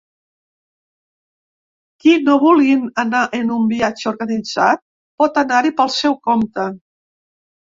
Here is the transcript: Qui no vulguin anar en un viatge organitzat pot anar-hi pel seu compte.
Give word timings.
Qui 2.03 2.13
no 2.29 2.37
vulguin 2.43 2.87
anar 3.03 3.19
en 3.41 3.51
un 3.57 3.67
viatge 3.75 4.09
organitzat 4.13 4.83
pot 5.23 5.39
anar-hi 5.45 5.75
pel 5.83 5.93
seu 5.99 6.19
compte. 6.31 6.69